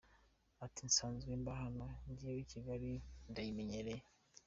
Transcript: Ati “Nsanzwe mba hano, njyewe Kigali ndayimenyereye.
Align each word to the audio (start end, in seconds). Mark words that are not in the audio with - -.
Ati 0.65 0.81
“Nsanzwe 0.89 1.31
mba 1.41 1.53
hano, 1.61 1.85
njyewe 2.09 2.41
Kigali 2.51 2.91
ndayimenyereye. 3.29 4.03